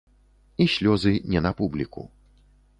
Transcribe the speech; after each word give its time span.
І 0.65 0.67
слёзы 0.77 1.13
не 1.35 1.45
на 1.49 1.53
публіку. 1.63 2.09